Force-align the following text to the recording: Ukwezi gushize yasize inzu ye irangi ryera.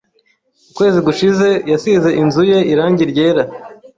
Ukwezi 0.71 0.99
gushize 1.07 1.47
yasize 1.71 2.09
inzu 2.21 2.43
ye 2.51 2.59
irangi 2.73 3.03
ryera. 3.11 3.43